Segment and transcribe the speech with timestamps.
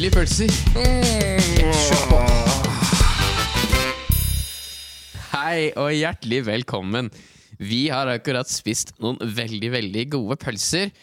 [0.00, 0.52] nydelige pølser.
[1.76, 2.30] Kjør.
[5.34, 7.10] Hei og hjertelig velkommen.
[7.60, 10.94] Vi har akkurat spist noen veldig, veldig gode pølser.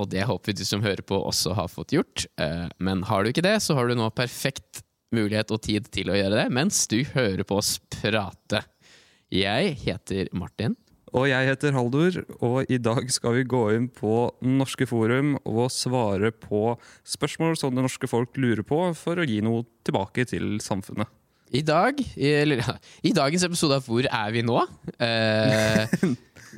[0.00, 2.24] Og det håper vi du som hører på også har fått gjort.
[2.40, 4.80] Eh, Men har du ikke det, så har du nå perfekt
[5.12, 8.64] mulighet og tid til å gjøre det mens du hører på oss prate.
[9.32, 10.76] Jeg heter Martin.
[11.14, 15.68] Og jeg heter Haldor, og i dag skal vi gå inn på Norske Forum og
[15.70, 16.74] svare på
[17.06, 21.06] spørsmål som det norske folk lurer på, for å gi noe tilbake til samfunnet.
[21.54, 22.62] I dag, eller,
[23.06, 24.58] I dagens episode av Hvor er vi nå?
[24.98, 25.94] Eh,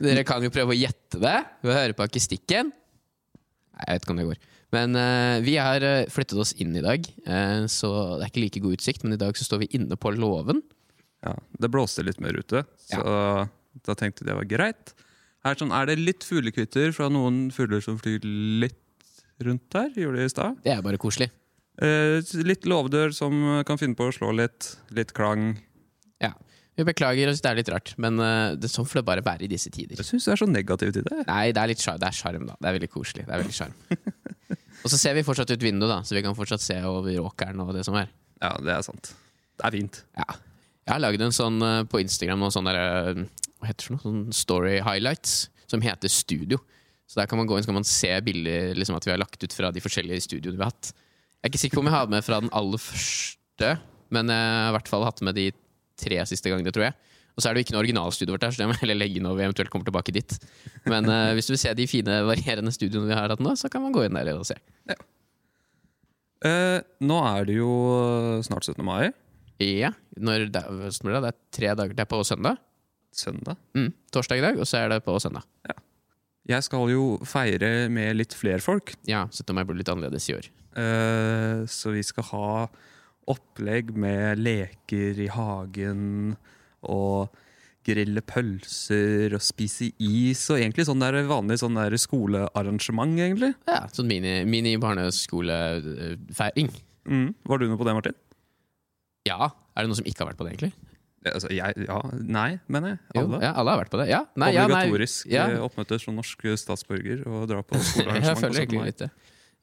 [0.00, 2.70] dere kan jo prøve å gjette det ved å høre på akustikken.
[2.72, 4.40] Nei, jeg vet ikke om det går.
[4.74, 8.44] Men eh, vi har eh, flyttet oss inn i dag, eh, så det er ikke
[8.46, 9.04] like god utsikt.
[9.04, 10.64] Men i dag så står vi inne på låven.
[11.24, 13.04] Ja, Det blåste litt mer ute, så
[13.86, 14.94] da tenkte jeg det var greit.
[15.46, 18.24] Her sånn, Er det litt fuglekvitter fra noen fugler som flyr
[18.64, 18.78] litt
[19.44, 19.92] rundt her?
[19.94, 20.58] Gjorde de i stad?
[20.64, 21.30] Det er bare koselig.
[21.78, 24.72] Eh, litt låvedør som kan finne på å slå litt.
[24.90, 25.52] Litt klang.
[26.22, 26.32] Ja.
[26.78, 29.46] Vi beklager hvis det er litt rart, men eh, det sånn får det bare være
[29.46, 29.98] i disse tider.
[29.98, 31.22] Jeg syns det er så negativt i det.
[31.26, 32.54] Nei, det er litt sjarm, det er da.
[32.54, 33.24] Det er veldig koselig.
[33.26, 33.78] Det er veldig sjarm.
[34.84, 37.58] Og så ser vi fortsatt ut vinduet, da, så vi kan fortsatt se over åkeren
[37.64, 38.12] og det som er.
[38.38, 39.10] Ja, det er sant.
[39.58, 39.98] Det er fint.
[40.14, 40.36] Ja.
[40.86, 43.88] Jeg har lagd en sånn eh, på Instagram og sånne der, eh, hva heter det
[43.88, 44.04] for noe?
[44.04, 46.60] Sånn story highlights som heter Studio.
[47.08, 49.20] Så der kan man gå inn så kan man se bilder liksom, at vi har
[49.20, 50.92] lagt ut fra de forskjellige studioene vi har hatt.
[50.92, 53.70] Jeg er ikke sikker på om jeg har med fra den aller første,
[54.14, 55.46] men jeg har i hvert fall hatt med de
[55.98, 56.96] tre siste gangene, tror jeg.
[57.38, 58.98] Og så er det jo ikke noe originalstudio vårt her, så det må jeg heller
[58.98, 60.34] legge når vi eventuelt kommer tilbake dit.
[60.90, 63.70] Men uh, hvis du vil se de fine, varierende studioene vi har hatt nå, så
[63.70, 64.58] kan man gå inn der og se.
[66.46, 67.70] Eh, nå er det jo
[68.46, 68.82] snart 17.
[68.86, 69.10] mai.
[69.62, 70.64] Ja, når det,
[71.02, 72.58] når det det er tre dager til på søndag.
[73.14, 73.58] Søndag.
[73.74, 75.46] Mm, torsdag i dag, og så er det på søndag.
[76.48, 78.94] Jeg skal jo feire med litt flere folk.
[79.08, 79.52] Ja, 17.
[79.52, 80.48] jeg bli litt annerledes i år.
[80.78, 82.52] Uh, så vi skal ha
[83.28, 86.38] opplegg med leker i hagen
[86.88, 87.34] og
[87.88, 90.46] grille pølser og spise is.
[90.52, 93.52] Og egentlig sånn der vanlig sånn der skolearrangement, egentlig.
[93.68, 94.76] Ja, Sånn mini, mini.
[97.08, 97.30] Mm.
[97.48, 98.18] Var du noe på det, Martin?
[99.28, 100.87] Ja, er det noen som ikke har vært på det, egentlig?
[101.26, 102.98] Eh, Altså, jeg, ja, nei, mener jeg.
[103.16, 103.40] Jo, Alle.
[103.42, 104.08] ja, alle har vært på det.
[104.12, 104.62] Ja, nei, nei.
[104.64, 105.48] Obligatorisk Ja.
[105.50, 108.40] eh, oppmøte som norsk statsborger og dra på Jeg skolearrangement.
[108.44, 109.10] føler egentlig litt det.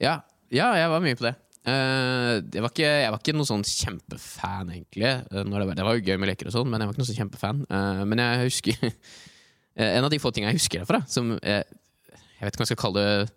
[0.04, 0.18] Ja,
[0.52, 1.36] ja, jeg var mye på det.
[1.66, 5.08] Uh, jeg, var ikke, jeg var ikke noen sånn kjempefan, egentlig.
[5.08, 7.02] eh, det, var, det var jo gøy med leker og sånn, men jeg var ikke
[7.02, 7.64] noen sånn kjempefan.
[7.72, 8.84] Uh, men jeg husker
[9.80, 11.64] eh, En av de få tingene jeg husker derfra, som jeg,
[12.12, 13.32] Jeg vet ikke om jeg skal kalle det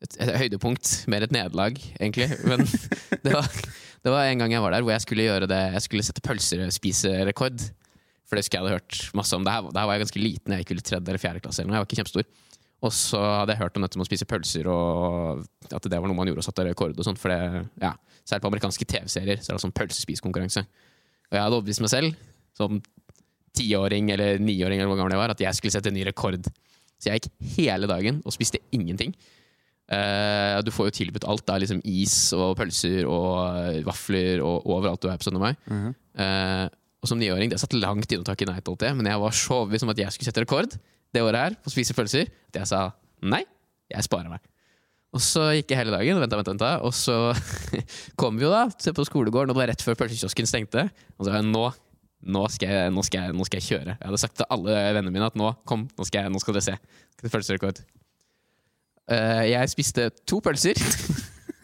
[0.00, 2.28] et, et høydepunkt, mer et nederlag, egentlig.
[2.48, 2.64] Men
[3.24, 3.48] det var,
[4.04, 6.24] det var en gang jeg var der hvor jeg skulle gjøre det Jeg skulle sette
[6.24, 7.66] pølsespiserekord.
[8.28, 9.44] For det husker jeg hadde hørt masse om.
[9.46, 11.64] Det var jeg ganske liten, jeg gikk vel tredje eller fjerde klasse.
[11.64, 12.28] Jeg var ikke kjempestor.
[12.80, 16.08] Og så hadde jeg hørt om dette med å spise pølser, og at det var
[16.08, 16.94] noe man gjorde og satte rekord.
[16.96, 17.92] og sånt, for det, ja,
[18.28, 20.62] Særlig på amerikanske TV-serier så er det sånn pølsespisekonkurranse.
[20.62, 22.18] Og jeg hadde overbevist meg selv,
[22.54, 22.80] som
[23.58, 26.46] tiåring eller niåring, eller hvor gammel at jeg skulle sette en ny rekord.
[27.00, 29.16] Så jeg gikk hele dagen og spiste ingenting.
[29.90, 31.44] Eh, du får jo tilbudt alt.
[31.48, 35.40] da, liksom Is og pølser og eh, vafler og overalt du er på 17.
[35.42, 35.54] mai.
[35.70, 35.96] Mhm.
[36.20, 36.68] uh,
[37.00, 39.20] og som niåring, det satt langt inne å takke nei til alt det, men jeg
[39.22, 40.74] var så overbevist om at jeg skulle sette rekord
[41.16, 42.80] det året her på å spise pølser, at jeg sa
[43.24, 43.40] nei,
[43.88, 44.42] jeg sparer meg.
[45.16, 47.32] Og så gikk jeg hele dagen og venta, venta, venta, og så
[48.20, 50.84] kom vi jo da se på skolegården, og det var rett før pølsekiosken stengte.
[51.16, 51.64] Og så sa jeg nå,
[52.36, 53.96] nå, skal jeg, nå, skal jeg, nå skal jeg kjøre.
[53.96, 56.58] Jeg hadde sagt til alle vennene mine at nå, kom, nå skal, jeg, nå skal
[56.58, 56.76] dere se.
[57.16, 57.86] Skal det.
[57.88, 57.99] Eh,
[59.10, 60.78] jeg spiste to pølser,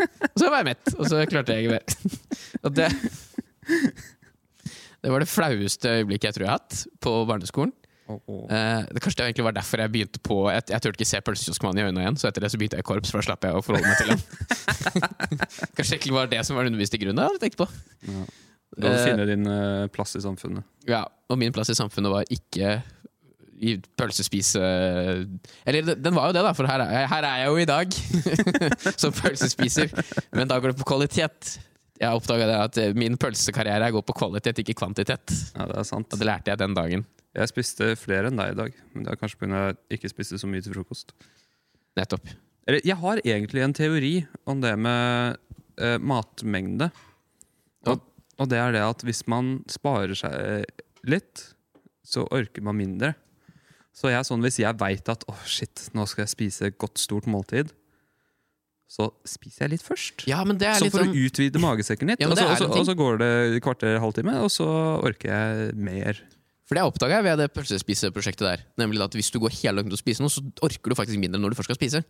[0.03, 0.93] og så var jeg mett.
[0.97, 1.85] Og så klarte jeg ikke mer.
[2.77, 2.91] Det
[5.07, 7.73] Det var det flaueste øyeblikket jeg tror jeg har hatt på barneskolen.
[8.07, 8.43] Oh, åh.
[8.55, 11.21] Eh, det kanskje det egentlig var derfor jeg begynte på Jeg, jeg turte ikke se
[11.27, 13.47] pølsekioskmannen i øynene igjen, så etter det så begynte jeg i korps, for da slapp
[13.47, 14.21] jeg å forholde meg til ham.
[15.77, 17.67] kanskje egentlig var det som var undervist i grunnen, jeg hadde tenkt på.
[18.77, 20.67] Du må Eh, finne din eh, plass i samfunnet.
[20.91, 22.77] Ja, og min plass i samfunnet var ikke
[23.59, 24.61] i pølsespise...
[25.67, 27.97] Eller den- var jo det, da, for her er, her er jeg jo i dag
[29.03, 29.93] som pølsespiser.
[30.37, 31.55] Men da går det på kvalitet.
[31.97, 35.33] Jeg oppdaga at min pølsekarriere går på kvalitet, ikke kvantitet.
[35.57, 36.11] Ja, det er sant.
[36.13, 37.07] Og det lærte jeg den dagen.
[37.37, 39.63] Jeg spiste flere enn deg i dag, men det er kanskje pga.
[39.89, 41.13] jeg ikke spiste så mye til frokost.
[41.97, 42.29] Nettopp.
[42.69, 44.15] Eller, jeg har egentlig en teori
[44.49, 45.37] om det med
[45.81, 46.89] eh, matmengde.
[47.87, 48.01] Og,
[48.41, 50.65] og det er det at hvis man sparer seg
[51.09, 51.45] litt,
[52.07, 53.13] så orker man mindre.
[53.97, 56.79] Så jeg er sånn, hvis jeg veit at oh shit, nå skal jeg spise et
[56.81, 57.73] godt, stort måltid,
[58.87, 60.27] så spiser jeg litt først.
[60.31, 62.23] Ja, men det er Så litt for sånn å utvide magesekken litt.
[62.23, 64.69] Ja, og, så, og, så, og så går det et kvarter, halvtime, og så
[65.01, 66.21] orker jeg mer.
[66.67, 68.63] For det oppdaga jeg ved det pølsespiseprosjektet der.
[68.83, 71.21] Nemlig at Hvis du går hele dagen til å spise noe, så orker du faktisk
[71.23, 72.05] mindre når du først skal spise.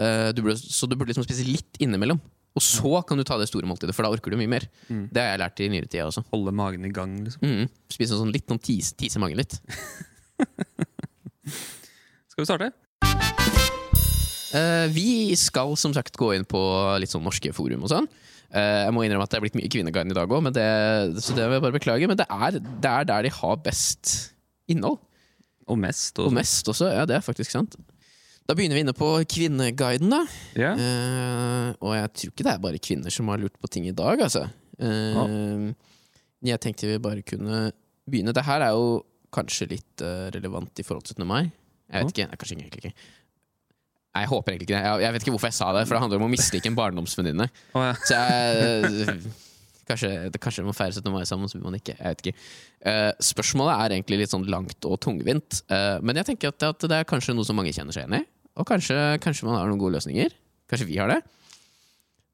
[0.00, 2.20] Eh, du burde, så du burde liksom spise litt innimellom.
[2.56, 4.66] Og så kan du ta det store måltidet, for da orker du mye mer.
[4.88, 5.04] Mm.
[5.12, 6.24] Det har jeg lært i nyere tid også.
[6.32, 7.44] Holde magen i gang, liksom.
[7.46, 7.68] Mm.
[7.92, 9.60] Spise sånn litt, noen tise, tise magen litt.
[12.30, 12.70] Skal vi starte?
[14.50, 16.60] Uh, vi skal som sagt gå inn på
[16.98, 18.08] litt sånn norske forum og sånn.
[18.50, 21.44] Uh, jeg må innrømme at det er blitt mye Kvinneguiden i dag òg, så det
[21.46, 22.08] vil jeg bare beklage.
[22.10, 24.16] Men det er, det er der de har best
[24.70, 24.98] innhold.
[25.70, 26.18] Og mest.
[26.18, 26.90] Og mest også.
[26.90, 27.76] Ja, det er faktisk sant.
[28.50, 30.24] Da begynner vi inne på Kvinneguiden, da.
[30.58, 30.80] Yeah.
[30.80, 33.94] Uh, og jeg tror ikke det er bare kvinner som har lurt på ting i
[33.94, 34.48] dag, altså.
[34.80, 35.70] Eh,
[36.48, 37.70] Jeg tenkte vi bare kunne
[38.08, 38.32] begynne.
[38.34, 39.04] Det her er jo
[39.34, 41.26] kanskje litt eh, relevant i forhold til 17.
[41.28, 41.50] mai.
[41.90, 42.28] Jeg vet ikke.
[42.30, 42.94] Nei, kanskje egentlig ikke.
[44.10, 45.04] Nei, Jeg håper egentlig ikke det.
[45.04, 47.46] Jeg, vet ikke hvorfor jeg sa det, for det handler om å mislike en barndomsvenninne.
[47.78, 47.94] Oh, ja.
[48.02, 49.30] Så jeg
[49.90, 51.10] Kanskje, det, kanskje man feirer 17.
[51.10, 51.96] mai sammen, så vil man ikke.
[51.98, 52.42] Jeg vet ikke.
[52.86, 55.62] Eh, spørsmålet er egentlig litt sånn langt og tungvint.
[55.66, 58.22] Eh, men jeg tenker at, det er kanskje noe som mange kjenner seg igjen i.
[58.60, 60.34] Og kanskje, kanskje man har noen gode løsninger.
[60.70, 61.18] Kanskje vi har det.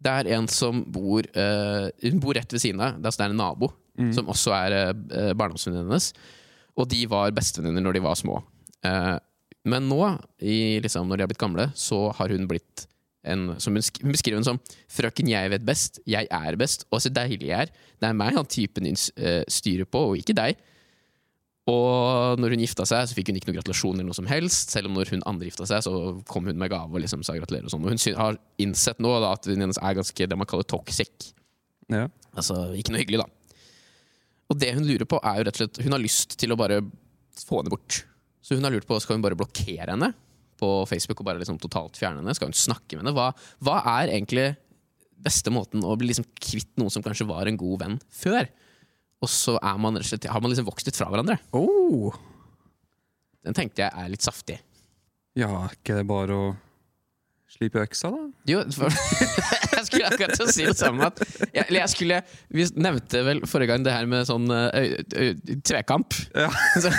[0.04, 2.99] Det er en som bor eh, Hun bor rett ved siden av.
[2.99, 3.72] Det er altså en nabo
[4.12, 4.75] som også er
[5.32, 6.10] barndomsvenninnen hennes.
[6.76, 8.40] Og de var bestevenninner når de var små.
[8.84, 9.17] Eh,
[9.67, 10.00] men nå,
[10.38, 12.87] i, liksom, når de har blitt gamle, så har hun blitt
[13.26, 14.61] en, som hun, hun beskriver henne som
[14.93, 17.73] 'frøken jeg vet best, jeg er best, og så deilig jeg er'.
[17.99, 20.61] Det er meg han typen din uh, styrer på, og ikke deg.
[21.67, 24.70] Og når hun gifta seg, så fikk hun ikke noen gratulasjon eller noe som helst.
[24.70, 27.34] Selv om når hun andre gifta seg, så kom hun med gave og liksom sa
[27.34, 27.67] gratulerer.
[27.67, 27.82] Og sånn.
[27.82, 31.32] Og hun har innsett nå da, at hun hennes er ganske det man kaller toxic.
[31.90, 32.06] Ja.
[32.38, 33.26] Altså ikke noe hyggelig, da.
[34.50, 36.58] Og det hun lurer på, er jo rett og slett Hun har lyst til å
[36.58, 36.78] bare
[37.43, 38.04] få henne bort.
[38.44, 40.12] Så hun har lurt på skal hun bare blokkere henne
[40.56, 42.34] på Facebook og bare liksom totalt fjerne henne.
[42.37, 43.16] Skal hun snakke med henne?
[43.16, 43.32] Hva,
[43.66, 44.46] hva er egentlig
[45.26, 48.48] beste måten å bli liksom kvitt noen som kanskje var en god venn før?
[49.25, 51.38] Og så er man rett og slett, har man liksom vokst litt fra hverandre.
[51.56, 52.14] Oh.
[53.46, 54.60] Den tenkte jeg er litt saftig.
[55.37, 56.46] ja, er ikke det bare å
[57.50, 58.22] slipe øksa, da?
[58.50, 58.92] Jo, for,
[59.86, 61.08] jeg skulle akkurat til å si det samme.
[61.52, 62.20] Jeg, eller jeg skulle,
[62.58, 65.26] vi nevnte vel forrige gang det her med sånn ø, ø,
[65.62, 66.16] tvekamp.
[66.34, 66.50] Ja.
[66.82, 66.90] Så,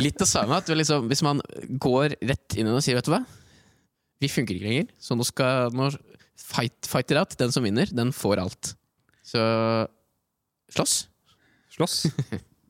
[0.00, 0.62] litt det samme.
[0.62, 3.22] At liksom, hvis man går rett inn og sier vet du hva,
[4.18, 5.92] vi funker ikke lenger, så nå skal nå
[6.38, 7.36] fight, fight it out.
[7.38, 8.72] Den som vinner, den får alt.
[9.26, 9.42] Så
[10.74, 10.96] slåss.
[11.76, 11.98] Slåss.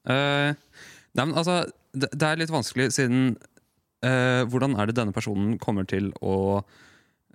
[0.08, 0.52] uh,
[1.16, 1.62] nei, men altså,
[1.94, 3.30] det, det er litt vanskelig siden
[4.04, 6.60] uh, Hvordan er det denne personen kommer til å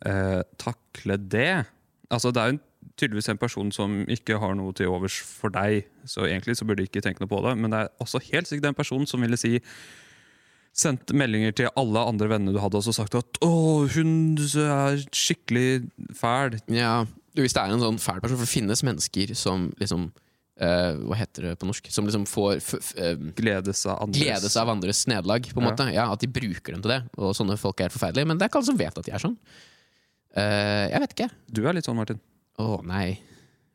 [0.06, 1.66] eh, takle det?
[2.14, 2.60] Altså, det er jo
[3.00, 6.84] tydeligvis en person som ikke har noe til overs for deg, så egentlig så burde
[6.84, 9.22] du ikke tenke noe på det, men det er også helt sikkert en person som
[9.24, 9.60] ville si
[10.74, 13.50] Sendt meldinger til alle andre venner du hadde, og sagt at 'Å,
[13.94, 15.86] hun er skikkelig
[16.18, 16.60] fæl'.
[16.68, 17.06] Ja,
[17.36, 20.12] Hvis det er en sånn fæl person, for det finnes mennesker som liksom
[20.62, 21.88] Uh, Hva heter det på norsk?
[21.90, 25.72] Som liksom får f eh, Gledes av andres gledes av andres nederlag, på en Ja.
[25.72, 25.94] måte.
[25.94, 27.04] Ja, At de bruker dem til det.
[27.18, 28.28] Og sånne folk er forferdelige.
[28.28, 29.38] Men det er ikke alle som vet at de er sånn.
[30.34, 31.30] Eh, jeg vet ikke.
[31.54, 32.20] Du er litt sånn, Martin.
[32.62, 33.20] Å nei.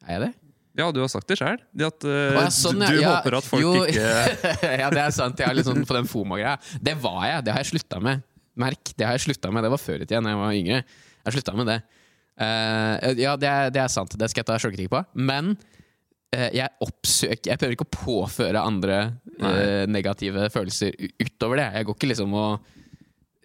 [0.07, 0.31] Er jeg det?
[0.79, 1.59] Ja, du har sagt det sjøl.
[1.59, 2.91] Uh, ja, sånn, du, ja.
[2.95, 3.73] du Ja, håper at folk jo.
[3.83, 4.43] ikke
[4.83, 5.41] ja, det er sant.
[5.43, 6.55] Jeg er litt sånn på den FOMO-greia.
[6.79, 7.47] Det var jeg.
[7.49, 8.23] Det har jeg slutta med.
[8.59, 9.67] Merk, det har jeg slutta med.
[9.67, 10.79] Det var før i tida, da jeg var yngre.
[11.27, 11.79] Jeg slutta med det.
[12.39, 14.15] Uh, ja, det er, det er sant.
[14.15, 15.03] Det skal jeg ta sjølkritikk på.
[15.19, 19.01] Men uh, jeg oppsøker Jeg prøver ikke å påføre andre
[19.43, 21.71] uh, negative følelser utover det.
[21.81, 22.75] Jeg går ikke liksom og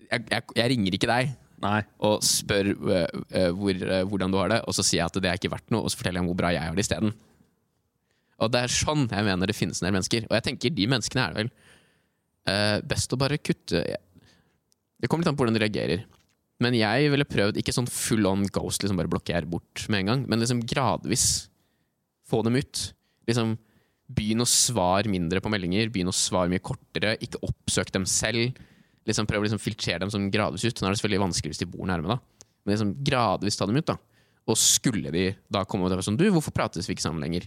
[0.04, 1.82] jeg, jeg, jeg ringer ikke deg Nei.
[2.04, 5.20] og spør uh, uh, hvor, uh, hvordan du har det, og så sier jeg at
[5.24, 6.86] det er ikke verdt noe, og så forteller jeg om hvor bra jeg har det
[6.86, 7.14] isteden.
[8.44, 10.26] Og det er sånn jeg mener det finnes en del mennesker.
[10.28, 11.54] Og jeg tenker de menneskene er det vel
[12.92, 16.02] best å bare kutte Det kommer litt an på hvordan de reagerer.
[16.60, 20.10] Men jeg ville prøvd ikke sånn full on ghost, liksom bare blokkere bort med en
[20.12, 21.28] gang, men liksom gradvis
[22.28, 22.90] få dem ut.
[23.30, 23.56] Liksom
[24.14, 28.60] Begynn å svare mindre på meldinger, begynn å svare mye kortere, ikke oppsøk dem selv
[29.08, 30.80] liksom prøve å liksom filtrere dem sånn gradvis ut.
[30.80, 32.48] Nå er det selvfølgelig vanskelig hvis de bor nærme, da.
[32.64, 33.90] Men liksom gradvis ta dem ut.
[33.90, 33.98] da.
[34.50, 37.46] Og skulle de da komme og være sånn Du, hvorfor prates vi ikke sammen lenger?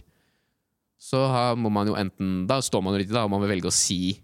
[0.97, 1.19] Så
[1.61, 3.69] må man jo enten Da står man jo litt i det, og man vil velge
[3.69, 4.17] å si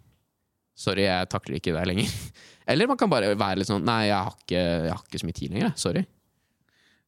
[0.74, 2.10] Sorry, jeg takler ikke deg lenger.
[2.72, 5.28] Eller man kan bare være litt sånn Nei, jeg har ikke, jeg har ikke så
[5.30, 5.76] mye tid lenger.
[5.78, 6.02] Sorry.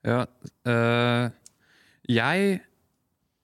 [0.06, 0.20] Ja,
[0.70, 1.24] øh,
[2.14, 2.60] jeg,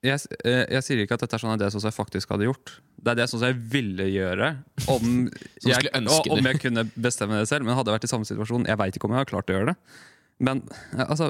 [0.01, 1.98] jeg øh, Jeg sier ikke at dette er sånn at det er sånn som jeg
[1.98, 2.74] faktisk hadde gjort.
[2.98, 4.53] Det er det sånn som jeg ville gjøre
[4.89, 5.27] om,
[5.70, 7.67] jeg, om jeg kunne bestemme det selv.
[7.67, 9.58] Men hadde jeg vært i samme situasjon Jeg veit ikke om jeg har klart å
[9.58, 10.00] gjøre det.
[10.41, 10.63] Men
[10.98, 11.29] øh, altså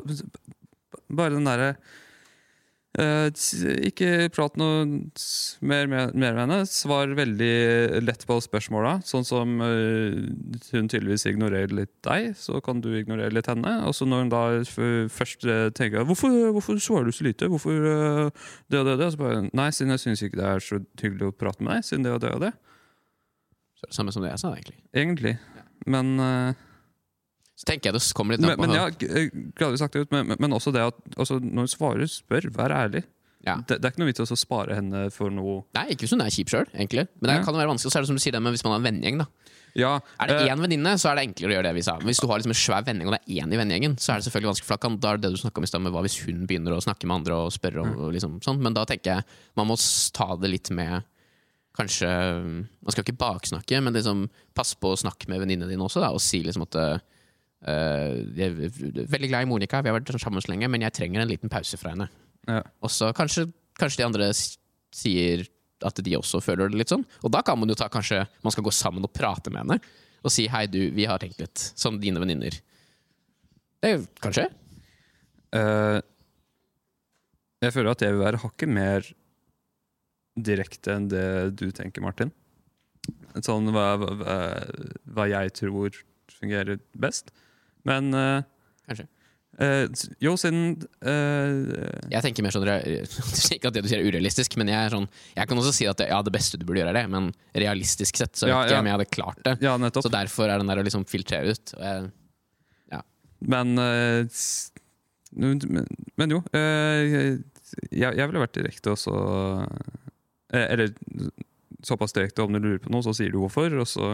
[1.12, 1.74] Bare den derre
[3.00, 4.84] ikke prat noe
[5.64, 6.58] mer med, mer med henne.
[6.68, 8.98] Svar veldig lett på spørsmåla.
[9.08, 10.18] Sånn som øh,
[10.74, 13.78] hun tydeligvis ignorerer litt deg, så kan du ignorere litt henne.
[13.88, 14.44] Og så når hun da
[15.08, 19.12] først øh, tenker hvorfor, 'Hvorfor svarer du så lite?' Hvorfor det og det og det?
[19.12, 21.88] Så bare Nei, siden jeg syns ikke det er så hyggelig å prate med deg.
[21.88, 22.52] Siden det og det og det.
[23.80, 24.78] Så, det samme som det jeg sa, egentlig.
[24.94, 25.38] Egentlig.
[25.88, 26.54] Men øh,
[27.62, 30.08] Så tenker jeg det kommer litt Men, an på men ja, eh, gradvis sagt det
[30.08, 33.04] ut, men, men- men også det at altså, når du svarer, spør, vær ærlig.
[33.46, 33.56] Ja.
[33.66, 36.12] Det, det er ikke noe vits i å spare henne for noe Nei, ikke hvis
[36.14, 36.68] hun er kjip sjøl.
[36.74, 37.44] Men det Ja.
[37.46, 37.90] kan være vanskelig.
[37.94, 39.26] Så er det som du sier det, men hvis man har en vennegjeng, da.
[39.74, 41.96] Ja, Er det eh, én venninne, så er det enklere å gjøre det vi sa.
[41.98, 44.12] Men hvis du har liksom en svær vennegjeng, og det er én i vennegjengen, så
[44.14, 44.68] er det selvfølgelig vanskelig.
[44.68, 46.76] For da, er det det du snakka om i stad, med hva hvis hun begynner
[46.76, 48.60] å snakke med andre og spørre om og liksom sånn.
[48.62, 49.24] Men da tenker jeg
[49.56, 49.78] man må
[50.14, 51.04] ta det litt med
[51.78, 56.02] Kanskje Man skal ikke baksnakke, men liksom pass på å snakke med venninnene dine også,
[56.04, 56.98] da, og si liksom at eh,
[57.62, 61.22] jeg er veldig glad i Monica, vi har vært sammen så lenge, men jeg trenger
[61.22, 62.10] en liten pause fra henne.
[62.50, 62.64] ja.
[62.82, 63.46] Og så kanskje,
[63.78, 65.46] kanskje de andre sier
[65.86, 67.06] at de også føler det litt sånn.
[67.26, 69.80] Og da kan man jo ta kanskje Man skal gå sammen og prate med henne
[70.22, 72.54] og si 'hei, du, vi har tenkt litt', som dine venninner.
[73.82, 74.44] Det er kanskje?
[75.50, 75.98] Uh,
[77.62, 79.08] jeg føler at jeg vil være hakket mer
[80.38, 82.32] direkte enn det du tenker, Martin.
[83.42, 84.38] Sånn hva, hva,
[85.10, 85.98] hva jeg tror
[86.30, 87.34] fungerer best.
[87.88, 88.44] Men eh,
[88.90, 89.08] Kanskje.
[89.62, 89.84] Uh,
[90.24, 92.64] jo, siden uh, Jeg tenker mer sånn
[93.58, 96.00] Ikke at det du sier er urealistisk, men jeg sånn Jeg kan også si at
[96.00, 98.62] det, ja, det beste du burde gjøre, er det, men realistisk sett så vet Ja,
[98.64, 99.58] ikke jeg om jeg hadde klart det.
[99.62, 99.76] Ja.
[100.00, 101.76] Så derfor er den der å liksom filtrere ut.
[101.76, 103.04] Jeg,
[103.52, 104.42] Men, uh,
[105.36, 105.86] men,
[106.20, 107.38] men jo jeg,
[107.92, 109.14] jeg ville vært direkte også
[110.52, 110.92] Eller
[111.84, 113.74] såpass direkte om du lurer på noe, så sier du hvorfor.
[113.82, 114.14] Og så,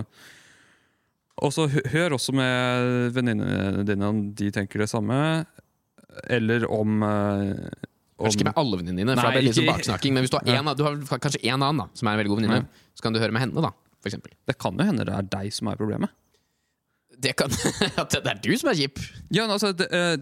[1.44, 5.17] og så hør også med venninnene dine om de tenker det samme.
[6.34, 7.67] Eller om, eh,
[8.17, 10.15] om Kanskje ikke med alle venninnene dine, for Nei, det er litt sånn baksnakking.
[10.15, 12.34] Men hvis du har, en, du har kanskje én annen da, som er en veldig
[12.34, 13.74] god venninne, så kan du høre med henne, da.
[14.01, 14.34] For eksempel.
[14.50, 16.13] Det kan jo hende det er deg som er problemet.
[17.18, 17.54] Det kan
[18.02, 19.02] At det er du som er kjip.
[19.34, 20.16] Ja, altså, det, eh,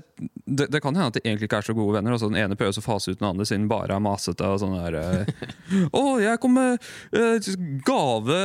[0.45, 2.15] det, det kan hende at de egentlig ikke er så gode venner.
[2.15, 4.47] Altså, den ene prøver å fase ut den andre siden bare er masete.
[4.47, 5.47] og sånn der eh,
[5.95, 6.79] 'Å, jeg kom med
[7.15, 7.49] uh,
[7.85, 8.41] gave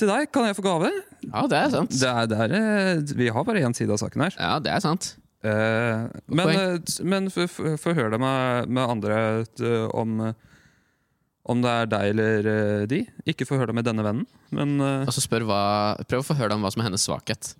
[0.00, 0.32] til deg.
[0.34, 0.92] Kan jeg få gave?'
[1.26, 1.94] Ja, det er sant.
[1.96, 4.36] Det er, det er, vi har bare én side av saken her.
[4.36, 5.14] Ja, det er sant.
[5.46, 6.76] Uh, men eh,
[7.06, 9.18] men få høre det med, med andre
[9.94, 10.32] om
[11.46, 13.04] om det er deg eller de.
[13.30, 15.04] Ikke forhør deg med denne vennen, men uh...
[15.06, 17.52] altså hva, Prøv å forhøre deg om hva som er hennes svakhet.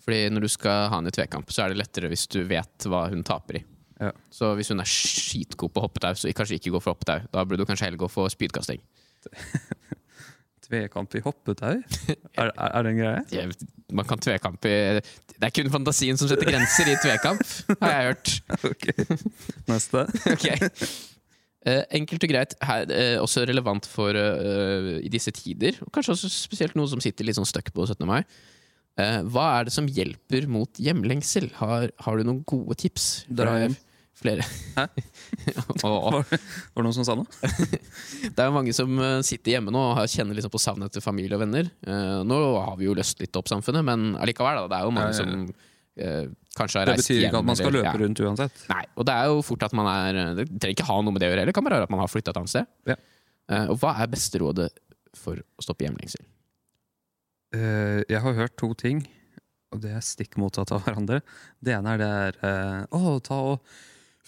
[0.00, 2.88] Fordi når du skal ha henne i tvekamp, så er det lettere hvis du vet
[2.88, 3.64] hva hun taper i.
[4.00, 4.14] Ja.
[4.32, 7.26] Så hvis hun er skitgod på hoppetau, så kanskje ikke gå for hoppetau.
[7.32, 8.80] Da burde du kanskje heller gå for spydkasting.
[10.70, 11.76] tvekamp i hoppetau?
[12.38, 13.22] Er, er, er det en greie?
[13.34, 13.46] Ja,
[13.92, 17.42] Man kan tvekamp i Det er kun fantasien som setter grenser i tvekamp,
[17.80, 18.34] har jeg hørt.
[18.70, 18.86] Ok,
[19.70, 20.06] Neste.
[20.34, 20.46] Ok.
[21.60, 26.14] Eh, enkelt og greit, her, eh, også relevant for eh, i disse tider, og kanskje
[26.14, 28.06] også spesielt noen som sitter litt sånn stuck på 17.
[28.08, 28.22] mai.
[28.98, 31.50] Eh, hva er det som hjelper mot hjemlengsel?
[31.60, 33.24] Har, har du noen gode tips?
[33.30, 33.76] Dra hjem.
[34.20, 34.44] Flere.
[34.76, 34.82] Hæ?
[35.80, 37.24] og, Var, var det noen som sa noe?
[38.34, 41.04] det er jo mange som eh, sitter hjemme nå og kjenner liksom på savnet til
[41.04, 41.70] familie og venner.
[41.86, 44.92] Eh, nå har vi jo løst litt opp samfunnet, men allikevel, da, det er jo
[44.98, 45.32] mange som
[45.96, 46.26] eh,
[46.58, 47.30] kanskje har Det reist betyr hjem.
[47.30, 48.66] ikke at man skal løpe rundt uansett.
[48.74, 51.24] Nei, og det er jo fort at man er Det trenger ikke ha noe med
[51.24, 52.68] det å gjøre heller, det kan bare være at man har flytta et annet sted.
[52.92, 52.98] Ja.
[53.54, 54.68] Eh, og hva er beste rådet
[55.16, 56.26] for å stoppe hjemlengsel?
[57.56, 59.02] Eh, jeg har hørt to ting,
[59.74, 61.20] og det er stikk motsatt av hverandre.
[61.62, 63.72] Det ene er det er eh, Å, ta og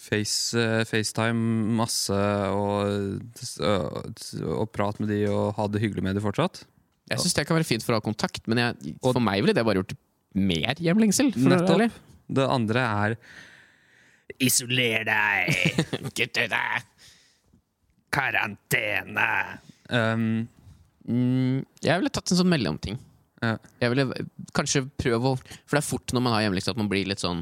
[0.03, 2.15] face, uh, FaceTime masse
[2.51, 3.21] og,
[3.63, 6.63] og prat med de og ha det hyggelig med de fortsatt.
[7.11, 9.43] Jeg syns det kan være fint for å ha kontakt, men jeg, Og- for meg
[9.43, 9.95] ville det bare gjort
[10.35, 11.31] mer hjemlengsel.
[11.37, 11.99] Nettopp.
[12.33, 13.15] Det andre er
[14.43, 15.55] Isoler deg!
[16.17, 16.89] Deg!
[18.13, 19.29] karantene.
[19.89, 20.27] Um,
[21.03, 22.95] Mm, jeg ville tatt en sånn mellomting.
[23.43, 23.57] Ja.
[23.81, 24.05] Jeg ville
[24.55, 27.19] kanskje prøve å For det er fort når man har hjemmelekse at man blir litt
[27.19, 27.41] sånn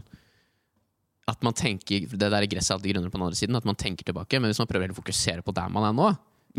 [1.29, 3.60] At man tenker Det der gresset er alltid grønnere på den andre siden.
[3.60, 6.10] At man tenker tilbake Men hvis man prøver å fokusere på der man er nå,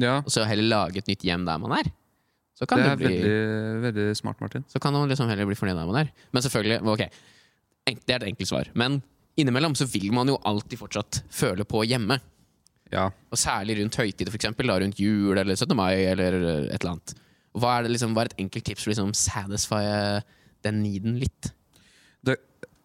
[0.01, 1.91] ja, og så heller lage et nytt hjem der man er,
[2.57, 4.65] så kan det det, er bli veldig, veldig smart, Martin.
[4.71, 6.13] Så kan man liksom heller bli fornøyd der man er.
[6.33, 7.03] Men selvfølgelig, ok
[7.91, 8.71] Det er et enkelt svar.
[8.79, 9.03] Men
[9.37, 12.21] innimellom så vil man jo alltid fortsatt føle på hjemme.
[12.93, 13.09] Ja.
[13.33, 15.77] Og særlig rundt høytider, eksempel, rundt jul eller 17.
[15.77, 17.15] mai eller et eller annet.
[17.59, 19.83] Hva er, det liksom, hva er et enkelt tips for å liksom satisfy
[20.65, 21.51] den needen litt?
[22.25, 22.39] Det,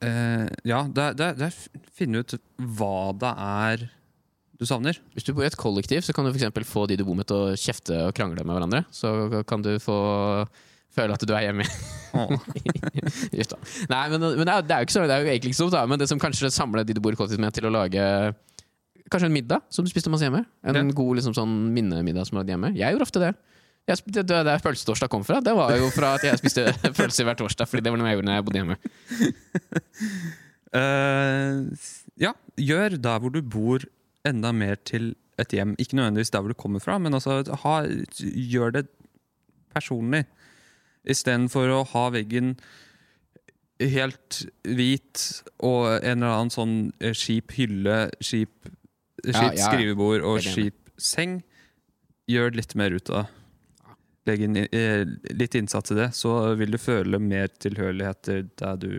[0.03, 2.35] eh, ja, det, det, det er finne ut
[2.79, 3.87] hva det er
[4.57, 4.97] du savner.
[5.13, 7.27] Hvis du bor i et kollektiv, så kan du for få de du bor med
[7.29, 8.83] til å kjefte og krangle med hverandre.
[8.89, 9.97] Så kan du få
[10.97, 11.67] føle at du er hjemme.
[13.37, 13.59] Just da.
[13.91, 15.91] Nei, men, men det, er, jo ikke så, det er jo egentlig ikke så dumt.
[15.93, 18.03] Men det som kanskje samler de du bor i kollektiv med, til å lage
[19.07, 20.41] Kanskje en middag som du spiste masse hjemme.
[20.67, 20.81] En Ja.
[20.91, 22.73] god liksom, sånn minnemiddag som du lagde hjemme.
[22.75, 23.29] Jeg gjorde ofte det.
[23.87, 26.65] Jeg, det, det der pølsetorsdag kom fra, det var jo fra at jeg spiste
[26.97, 27.69] pølse hver torsdag.
[27.71, 28.77] Fordi det var noe jeg gjorde når jeg bodde hjemme.
[30.75, 31.87] Uh,
[32.25, 33.85] ja, gjør der hvor du bor
[34.27, 35.77] enda mer til et hjem.
[35.79, 37.77] Ikke nødvendigvis der hvor du kommer fra, men altså, ha,
[38.19, 38.83] gjør det
[39.71, 40.25] personlig.
[41.07, 42.57] Istedenfor å ha veggen
[43.79, 45.23] helt hvit
[45.63, 48.51] og en eller annen sånn eh, skip hylle, skip,
[49.21, 49.69] skip Ja, ja.
[49.69, 51.39] skrivebord og skip seng.
[52.27, 53.36] Gjør litt mer ut av det.
[54.27, 58.77] Legg inn eh, litt innsats i det, så vil du føle mer tilhørighet til der
[58.81, 58.93] du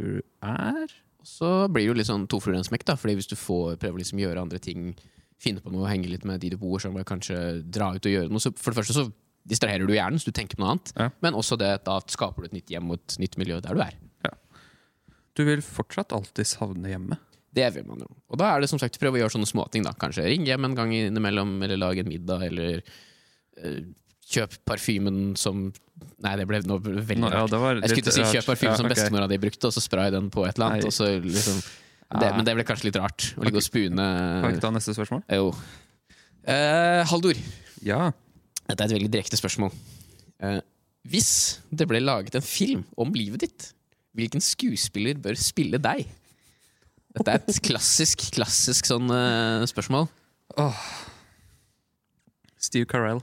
[0.45, 0.97] er.
[1.27, 2.97] Så blir det jo litt sånn to fluer i en smekk, da.
[2.99, 4.91] Fordi hvis du får prøve å liksom gjøre andre ting,
[5.39, 8.15] finne på noe, henge litt med de du bor sammen med, kanskje dra ut og
[8.15, 9.09] gjøre noe, så for det første så
[9.49, 10.93] distraherer du hjernen, så du tenker på noe annet.
[10.97, 11.09] Ja.
[11.25, 13.85] Men også det da skaper du et nytt hjem og et nytt miljø der du
[13.85, 13.97] er.
[15.39, 17.21] Du vil fortsatt alltid savne hjemmet.
[17.55, 18.09] Det vil man jo.
[18.29, 19.95] Og da er det som sagt prøve å gjøre sånne småting, da.
[19.99, 23.79] Kanskje ringe hjem en gang innimellom, eller lage en middag, eller eh,
[24.29, 25.69] kjøp parfymen som
[26.23, 27.33] Nei, det ble noe veldig rart.
[27.35, 27.51] ja, rart.
[27.51, 28.93] det var Jeg skulle ikke til å si kjøp parfymen Ja, som ok.
[28.95, 30.95] bestemora di brukte, og så spray den på et eller annet.
[30.95, 32.37] Så liksom det, Ah.
[32.37, 34.95] Men det ble kanskje litt rart å ligge og spune Kan vi ikke ta neste
[34.97, 35.23] spørsmål?
[35.29, 35.51] Jo.
[36.49, 37.37] Uh, Haldor,
[37.85, 38.13] Ja.
[38.69, 39.75] dette er et veldig direkte spørsmål.
[40.43, 40.61] Uh,
[41.05, 43.73] hvis det ble laget en film om livet ditt,
[44.17, 46.07] hvilken skuespiller bør spille deg?
[47.19, 50.09] Dette er et klassisk, klassisk sånn uh, spørsmål.
[52.59, 53.21] Steve Carell.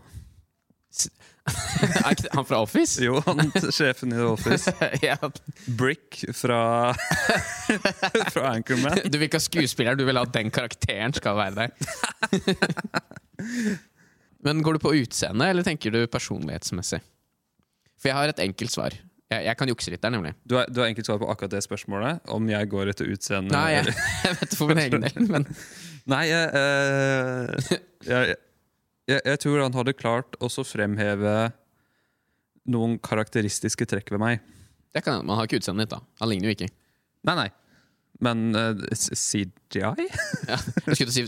[2.05, 2.97] er ikke det han fra Office?
[3.05, 4.73] Jo, han sjefen i The Office.
[5.05, 5.17] ja,
[5.77, 6.59] Brick fra,
[8.33, 9.03] fra Anchorman.
[9.05, 11.69] du vil ikke ha skuespilleren, du vil at den karakteren skal være der.
[14.45, 17.01] Men går du på utseende, eller tenker du personlighetsmessig?
[18.01, 18.97] For jeg har et enkelt svar.
[19.31, 20.35] Jeg, jeg kan jukse litt der, nemlig.
[20.45, 22.25] Du har, du har enkelt svar på akkurat det spørsmålet.
[22.29, 23.53] Om jeg går etter utseende.
[23.53, 23.93] Nei, jeg,
[24.25, 25.49] jeg vet det for min egen del, men
[26.05, 28.35] Nei jeg, eh, jeg,
[29.09, 31.35] jeg, jeg tror han hadde klart å fremheve
[32.65, 34.39] noen karakteristiske trekk ved meg.
[34.95, 36.01] det kan, man har ikke utseendet ditt, da.
[36.21, 36.69] Han ligner jo ikke.
[37.27, 37.49] Nei, nei.
[38.23, 39.51] Men uh, CGI?
[39.75, 39.91] Ja,
[40.87, 41.25] jeg skulle si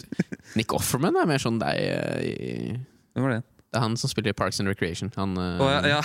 [0.56, 1.76] Nick Offerman er mer sånn deg.
[1.84, 2.78] eh, i-
[3.14, 3.42] Hvem var det?
[3.68, 5.12] Det er han som spiller i Parks and Recreation.
[5.18, 6.02] Han, uh, oh, ja, ja.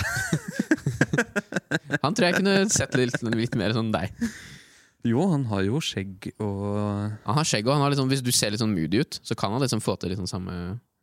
[2.03, 4.11] han tror jeg kunne sett litt, litt mer sånn deg.
[5.07, 6.77] Jo, han har jo skjegg og
[7.25, 9.35] Han har skjegg, og han har sånn, hvis du ser litt sånn moody ut, så
[9.39, 10.57] kan han liksom få til litt sånn samme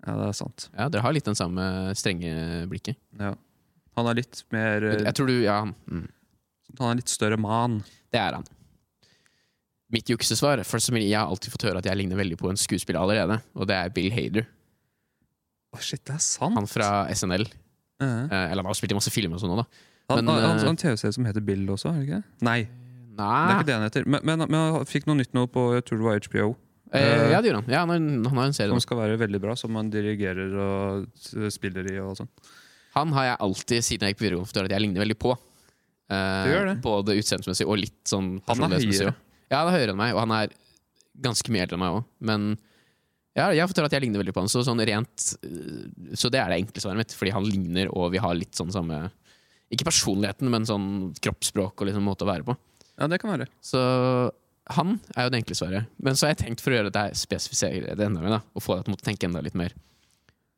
[0.06, 0.68] Ja, det er sant.
[0.76, 1.64] Ja, dere har litt den samme
[1.98, 2.96] strenge blikket.
[3.20, 3.34] Ja.
[3.98, 6.06] Han er litt mer eh, Jeg tror du Ja, mm,
[6.78, 7.80] Han er litt større man.
[8.14, 8.46] det er han.
[9.90, 12.56] Mitt juksesvar for som Jeg har alltid fått høre at jeg ligner veldig på en
[12.60, 14.46] skuespiller allerede, og det er Bill Hader.
[15.74, 16.54] Oh, shit, det er sant!
[16.54, 17.42] Han fra SNL.
[18.00, 18.32] Uh -huh.
[18.32, 19.66] eller han har spilt i masse filmer og sånn òg, da.
[20.08, 22.22] Han Men, han- han eh, har en TV-serie som heter Bill også, er det ikke?
[22.40, 22.68] Nei,
[23.18, 23.46] Nei.
[23.46, 24.06] det er ikke det han heter.
[24.06, 26.56] Men, men, men han fikk noe nytt nå på jeg tror det var HBO.
[26.92, 27.68] Eh, Ja, det gjør han.
[27.72, 27.98] Ja, han har,
[28.30, 28.84] han har en serie Som nå.
[28.86, 31.98] skal være veldig bra, som han dirigerer og spiller i.
[32.02, 32.28] og sånn
[32.96, 35.36] Han har jeg alltid, siden jeg gikk på videregående, at jeg ligner veldig på.
[36.10, 36.76] Eh, Det gjør det.
[36.82, 39.14] Både utseendsmessig og litt sånn Han er personlighetsmessig høyere.
[39.14, 39.46] også.
[39.50, 40.56] Ja, han er høyere enn meg, og han er
[41.20, 42.04] ganske mye eldre enn meg òg.
[42.20, 42.50] Men
[43.38, 44.50] ja, jeg høre at jeg ligner veldig på han.
[44.50, 48.10] Så, sånn rent, eh, så det er det enkle svaret mitt, fordi han ligner, og
[48.14, 49.10] vi har litt sånn samme
[49.70, 52.56] Ikke personligheten, men sånn kroppsspråk og liksom måte å være på.
[52.98, 53.46] Ja, det kan være.
[53.62, 53.78] Så
[54.70, 55.92] han er jo det enkle svaret.
[55.98, 58.64] Men så har jeg tenkt for å gjøre det spesifisere det enda mer, da, og
[58.64, 59.74] få deg til å tenke enda litt mer.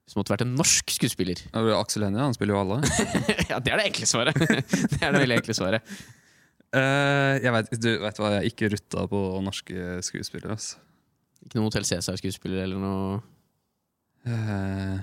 [0.02, 1.44] Hvis det måtte vært en norsk skuespiller.
[1.52, 2.80] Ja, Aksel Hennie, han spiller jo alle.
[3.52, 4.42] ja, det er det enkle svaret.
[4.92, 5.94] det er det veldig enkle svaret.
[6.72, 10.56] Uh, jeg vet, du vet hva, jeg er ikke rutta på norske skuespillere.
[10.58, 10.82] Altså.
[11.46, 13.20] Ikke noen Hotell Cæsar-skuespiller eller noe
[14.26, 15.00] uh,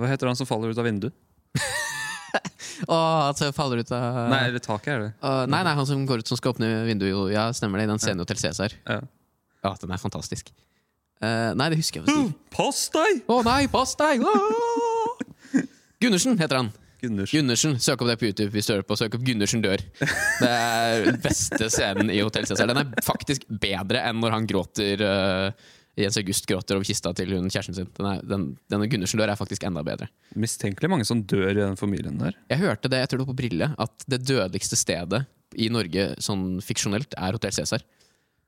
[0.00, 1.12] hva heter han som faller ut av vinduet?
[2.92, 2.96] Å,
[3.36, 5.12] jeg faller ut av Nei, eller taket, er det.
[5.22, 7.14] Uh, nei, nei, han som går ut som skal åpne vinduet.
[7.34, 7.88] Ja, stemmer det.
[7.88, 8.76] I den scenen i Hotell Cæsar.
[8.88, 9.00] Ja.
[9.60, 10.52] Ja, den er fantastisk.
[11.20, 12.52] Uh, nei, det husker jeg faktisk ikke.
[12.56, 13.24] Pass deg!
[13.28, 14.24] Å nei, pass deg!
[14.24, 15.18] Oh!
[16.00, 16.70] Gundersen heter han.
[17.00, 17.38] Gundersen.
[17.38, 18.96] Gundersen, Søk opp det på YouTube hvis du hører på.
[18.96, 19.84] Søk opp 'Gundersen dør'.
[20.00, 22.68] Det er beste scenen i Hotell Cæsar.
[22.68, 25.68] Den er faktisk bedre enn når han gråter uh,
[26.02, 27.88] Jens August gråter over kista til hun kjæresten sin.
[27.96, 30.08] Den er, den, denne Gundersen dør er faktisk enda bedre.
[30.38, 32.34] Mistenkelig mange som dør i den familien der.
[32.52, 35.24] Jeg hørte det, jeg tror det var på Brille, at det dødeligste stedet
[35.58, 37.82] i Norge sånn fiksjonelt er Hotell Cæsar.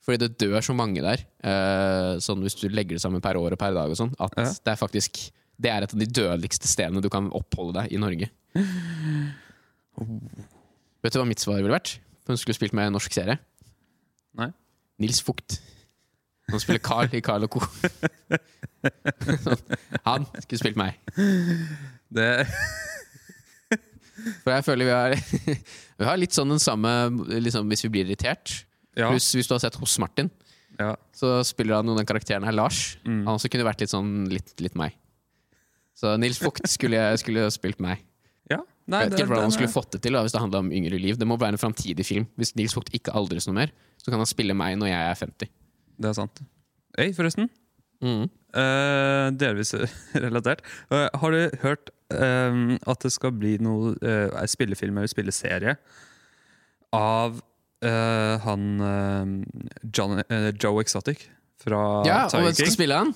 [0.03, 3.55] Fordi det dør så mange der, eh, sånn hvis du legger det sammen per år
[3.55, 4.49] og per dag, og sånn, at Ja.
[4.51, 5.31] det er faktisk
[5.63, 8.27] det er et av de dødeligste stedene du kan oppholde deg i Norge.
[11.03, 11.97] Vet du hva mitt svar ville vært?
[12.29, 13.39] Hun skulle spilt med en norsk serie.
[14.39, 14.49] Nei.
[15.03, 15.59] Nils Fugt.
[16.51, 17.63] Han spiller Carl i Carl Co.
[20.09, 20.99] Han skulle spilt meg.
[22.13, 22.29] Det,
[24.43, 25.15] For jeg føler vi har,
[25.99, 26.91] vi har litt sånn den samme
[27.43, 28.59] liksom, Hvis vi blir irritert.
[28.99, 30.29] ja, Pluss hvis du har sett hos Martin,
[30.79, 30.93] ja.
[31.17, 32.99] så spiller han noen den karakteren her, Lars.
[33.07, 33.23] Mm.
[33.25, 34.99] Han også kunne vært litt sånn litt, litt meg.
[35.97, 38.03] Så Nils Vogt skulle, skulle spilt meg.
[38.51, 38.61] ja.
[38.91, 40.73] Nei, Jeg vet ikke hvordan han skulle fått det til da, hvis det handla om
[40.75, 41.15] yngre liv.
[41.15, 42.25] Det må være en framtidig film.
[42.35, 43.71] Hvis Nils Vogt ikke aldres noe mer,
[44.03, 45.51] så kan han spille meg når jeg er 50.
[46.03, 46.43] Det er sant.
[46.99, 47.49] Hei, forresten.
[48.03, 48.27] Mm.
[48.53, 49.73] Uh, delvis
[50.25, 50.65] relatert.
[50.91, 53.95] Uh, har du hørt uh, at det skal bli noe
[54.51, 55.79] spillefilm eller spilleserie
[56.93, 57.41] av
[57.83, 58.67] han
[59.91, 60.21] John,
[60.63, 61.25] Joe Exotic
[61.59, 63.11] fra Ja, og hvem skal spille han?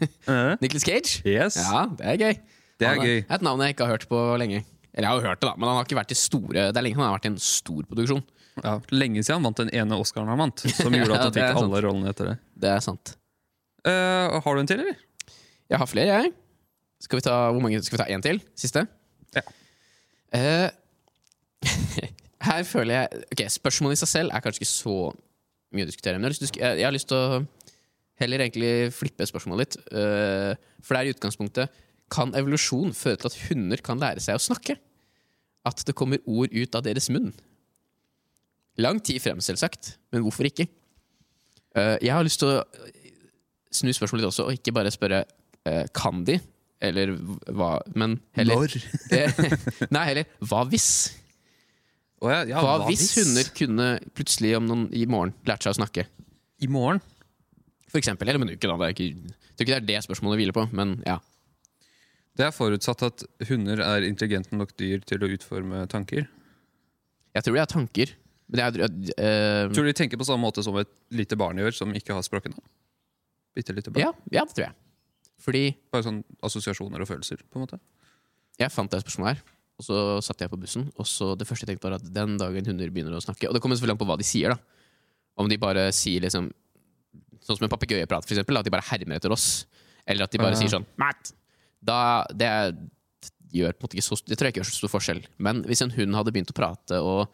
[0.62, 1.16] Nicholas Cage?
[1.26, 2.38] yes, Ja, det er gøy.
[2.78, 3.24] det er Han gøy.
[3.26, 4.60] Et navn jeg ikke har hørt på lenge.
[4.94, 6.86] Eller jeg har hørt det, da, men han har ikke vært i store Det er
[6.86, 8.22] lenge han har vært i en stor produksjon.
[8.62, 11.60] Ja, lenge siden han vant den ene Oscaren han vant, som gjorde at han fikk
[11.64, 12.36] alle rollene etter det.
[12.64, 13.16] Det er sant.
[13.84, 15.00] Eh, har du en til, eller?
[15.72, 16.32] Jeg har flere, jeg.
[17.04, 18.38] Skal vi ta hvor mange, skal vi ta én til?
[18.58, 18.84] Siste?
[19.34, 19.42] Ja.
[20.38, 20.68] Eh,
[22.48, 24.96] her føler jeg Ok, Spørsmålet i seg selv er kanskje ikke så
[25.74, 26.18] mye å diskutere.
[26.18, 27.42] Men jeg har lyst til, å jeg, jeg har lyst til å
[28.22, 29.78] heller egentlig flippe spørsmålet litt.
[29.90, 30.52] Eh,
[30.84, 31.80] for det er i utgangspunktet
[32.14, 34.76] Kan evolusjon føre til at hunder kan lære seg å snakke?
[35.66, 37.32] At det kommer ord ut av deres munn?
[38.82, 40.66] Lang tid frem, selvsagt, men hvorfor ikke?
[41.74, 42.62] Uh, jeg har lyst til å
[43.74, 46.38] snu spørsmålet litt også, og ikke bare spørre uh, kan de,
[46.84, 47.14] eller
[47.54, 48.74] hva, men heller
[49.94, 50.88] Nei, heller hva hvis?
[52.24, 55.78] Oh, ja, ja, Hva hvis hunder kunne plutselig om noen, i morgen lært seg å
[55.80, 56.06] snakke?
[56.62, 57.02] I morgen?
[57.90, 58.26] For eksempel.
[58.26, 58.76] Eller om en uke, da.
[58.88, 59.14] Er jeg
[59.54, 61.18] tror ikke det er det spørsmålet hviler på, men ja.
[62.34, 66.26] Det er forutsatt at hunder er intelligente nok dyr til å utforme tanker.
[67.36, 68.14] Jeg tror de har tanker.
[68.54, 68.86] Jeg,
[69.18, 72.14] eh, Tror du de tenker på samme måte som et lite barn gjør, som ikke
[72.14, 72.54] har språkene?
[73.56, 74.04] Bitte lite barn.
[74.06, 74.74] ja, ja, det tror jeg.
[75.44, 77.80] Fordi Bare sånn assosiasjoner og følelser, på en måte.
[78.58, 79.42] jeg fant det spørsmålet her,
[79.78, 82.36] og så satte jeg på bussen, og så det første jeg tenkte var at den
[82.38, 84.58] dagen hunder begynner å snakke Og det kommer selvfølgelig an på hva de sier, da.
[85.36, 86.52] Om de bare sier liksom
[87.44, 88.56] Sånn som en papegøyeprat, eksempel.
[88.56, 89.66] At de bare hermer etter oss.
[90.08, 90.60] Eller at de bare Ja.
[90.62, 91.32] sier sånn Mat!
[91.84, 92.48] Da, det
[93.52, 95.20] gjør på en måte ikke så, det tror jeg ikke gjør så stor forskjell.
[95.38, 97.28] Men hvis en hund hadde begynt å prate og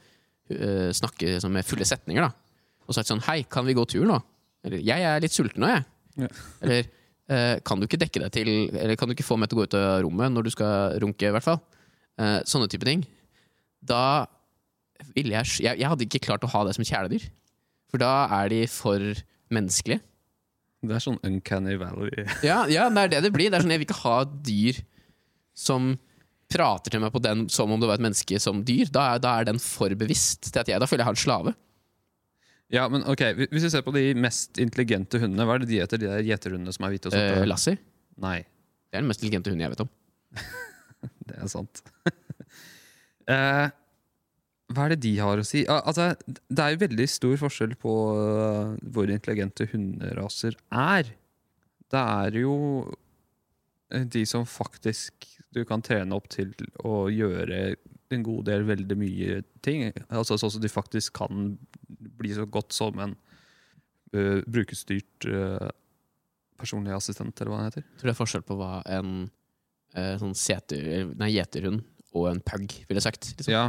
[0.54, 4.06] øh, snakke liksom, med fulle setninger, da, og sagt sånn Hei, kan vi gå tur
[4.08, 4.18] nå?
[4.66, 5.86] Eller Jeg er litt sulten nå, jeg.
[6.24, 6.30] Ja.
[6.64, 6.82] Eller
[7.30, 9.62] eh, kan du ikke dekke deg til Eller kan du ikke få meg til å
[9.62, 11.60] gå ut av rommet når du skal runke, i hvert fall?
[12.20, 13.06] Eh, sånne type ting.
[13.80, 14.26] Da
[15.14, 17.30] ville jeg, jeg Jeg hadde ikke klart å ha det som kjæledyr.
[17.90, 19.02] For da er de for
[19.50, 20.02] menneskelige.
[20.80, 22.24] Det er sånn uncanny valley.
[22.46, 23.50] Ja, ja, det er det det blir.
[23.50, 24.78] Det er sånn, jeg vil ikke ha dyr
[25.56, 25.90] som
[26.50, 28.90] prater til meg på den som om det var et menneske som dyr.
[28.92, 31.24] Da er, da er den for bevisst til at jeg Da føler jeg har en
[31.24, 31.54] slave.
[32.70, 35.80] Ja, men ok, Hvis vi ser på de mest intelligente hundene, hva er det de
[35.82, 35.98] heter?
[35.98, 37.48] De der gjeterhundene som er hvite og Eh, sorte?
[37.50, 37.78] Lassie.
[38.22, 38.38] Nei,
[38.90, 39.90] Det er den mest intelligente hunden jeg vet om.
[41.30, 41.82] det er sant.
[43.34, 43.66] eh,
[44.70, 45.64] hva er det de har å si?
[45.66, 46.12] Altså,
[46.46, 51.10] det er jo veldig stor forskjell på uh, hvor intelligente hunderaser er.
[51.90, 52.54] Det er jo
[53.90, 56.52] eh, de som faktisk du kan trene opp til
[56.86, 57.74] å gjøre
[58.14, 59.90] en god del veldig mye ting.
[60.08, 61.54] Altså Sånn at de faktisk kan
[62.20, 63.14] bli så godt som en
[64.14, 65.70] uh, brukerstyrt uh,
[66.60, 67.86] personlig assistent, eller hva det heter.
[67.86, 69.14] Jeg tror det er forskjell på hva en
[69.96, 71.84] uh, sånn seter, nei, gjeterhund
[72.18, 73.32] og en pug ville sagt.
[73.36, 73.54] Liksom.
[73.54, 73.64] Ja,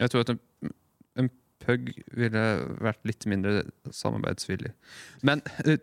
[0.00, 0.72] jeg tror at en,
[1.20, 1.30] en
[1.64, 2.44] pug ville
[2.84, 4.72] vært litt mindre samarbeidsvillig.
[5.26, 5.76] Men uh,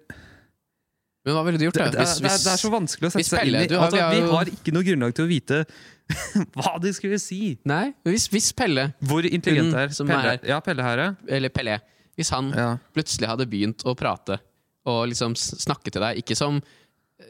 [1.24, 1.78] Men hva ville du gjort?
[1.80, 1.92] det, da?
[1.96, 3.68] det, Hvis, det, er, det er så vanskelig å sette seg inn i.
[3.80, 5.62] Altså, vi har ikke noe grunnlag til å vite
[6.58, 7.56] hva de skulle si.
[7.70, 9.94] nei, hvis, hvis Pelle, Hvor intelligent Hun er.
[9.96, 11.04] Pelle, er- ja, Pelle her,
[11.40, 11.80] eller Pelle.
[12.20, 12.70] hvis han ja.
[12.96, 14.42] plutselig hadde begynt å prate
[14.84, 16.60] og liksom snakke til deg, ikke som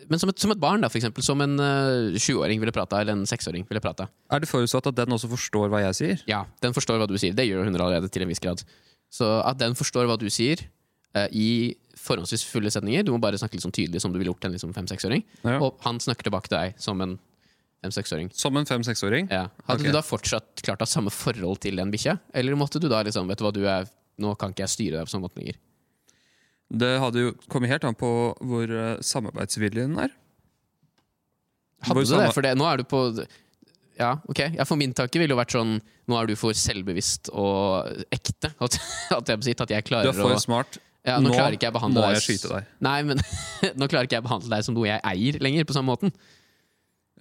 [0.10, 1.24] men som et, som et barn, da, for eksempel.
[1.26, 4.08] Som en uh, sjuåring ville prata, eller en seksåring ville prata.
[4.34, 6.24] Er det forutsatt at den også forstår hva jeg sier?
[6.30, 7.36] Ja, den forstår hva du sier.
[7.38, 8.64] Det gjør hun allerede til en viss grad.
[9.14, 10.72] Så at den forstår hva du sier eh,
[11.32, 14.48] i forholdsvis fulle setninger Du må bare snakke litt sånn tydelig som du ville gjort
[14.48, 15.22] en liksom fem-seksåring.
[15.44, 15.60] Ja.
[15.62, 17.18] Og han snakker tilbake til deg som en
[17.84, 18.32] fem-seksåring.
[18.34, 19.30] Som en fem-seksåring?
[19.32, 19.48] Ja.
[19.68, 19.92] Hadde okay.
[19.92, 22.18] du da fortsatt klart å ha samme forhold til den bikkja?
[22.34, 23.88] Eller måtte du da liksom Vet du hva, du er
[24.22, 25.56] Nå kan ikke jeg styre deg på sånn måte lenger.
[26.74, 28.10] Det hadde jo kommet helt an på
[28.46, 30.14] hvor uh, samarbeidsviljen er.
[31.84, 32.30] Hadde Hvor du det?
[32.36, 33.02] For det, nå er du på
[33.98, 34.44] Ja, ok.
[34.54, 38.54] Ja, for min tanke ville jo vært sånn Nå er du for selvbevisst og ekte.
[38.54, 38.78] At,
[39.18, 40.78] at jeg, at jeg Du klarer er for å smart.
[41.04, 42.70] Ja, nå, nå klarer ikke jeg behandle må deg jeg skyte deg.
[42.88, 43.20] Nei, men
[43.80, 46.14] nå klarer ikke jeg behandle deg som noe jeg eier lenger, på samme måten.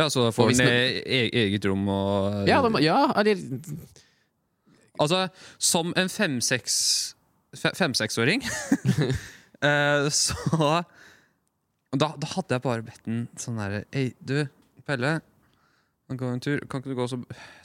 [0.00, 3.42] Ja, Så får hvis ned e eget rom og Ja, da, ja eller
[5.00, 5.26] Altså,
[5.60, 7.18] som en fem-seksåring
[7.56, 8.42] fe- fem-seksåring
[9.68, 10.36] eh, Så
[11.92, 14.46] da, da hadde jeg bare bedt den sånn derre Hei, du,
[14.88, 15.18] Pelle.
[16.08, 16.58] Kan gå en tur.
[16.68, 17.18] Kan ikke du gå så